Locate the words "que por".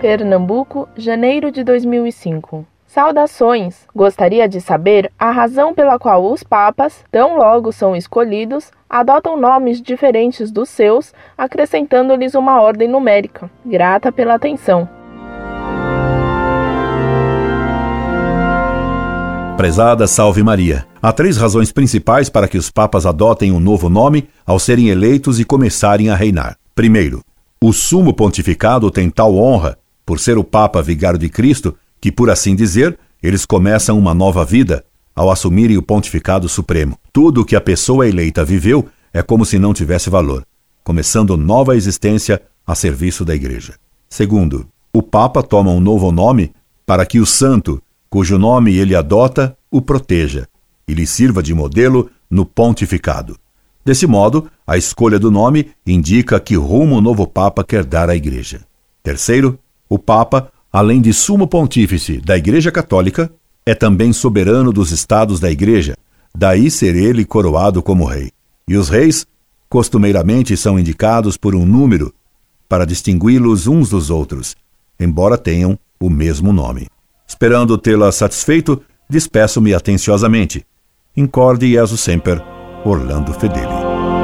32.00-32.30